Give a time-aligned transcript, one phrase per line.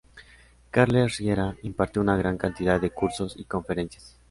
[0.71, 4.17] Carles Riera impartió una gran cantidad de cursos y conferencias.